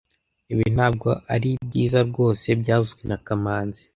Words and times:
Ibi 0.53 0.65
ntabwo 0.75 1.09
ari 1.33 1.49
byiza 1.67 1.99
rwose 2.09 2.47
byavuzwe 2.61 3.01
na 3.09 3.17
kamanzi 3.25 3.83